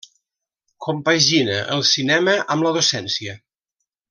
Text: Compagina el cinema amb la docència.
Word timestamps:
Compagina 0.85 1.59
el 1.77 1.85
cinema 1.91 2.35
amb 2.57 2.69
la 2.69 2.73
docència. 2.79 3.39